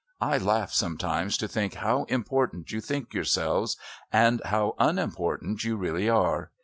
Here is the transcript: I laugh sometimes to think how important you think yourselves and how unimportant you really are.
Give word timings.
I 0.19 0.39
laugh 0.39 0.71
sometimes 0.73 1.37
to 1.37 1.47
think 1.47 1.75
how 1.75 2.05
important 2.05 2.71
you 2.71 2.81
think 2.81 3.13
yourselves 3.13 3.77
and 4.11 4.41
how 4.45 4.73
unimportant 4.79 5.63
you 5.63 5.75
really 5.75 6.09
are. 6.09 6.49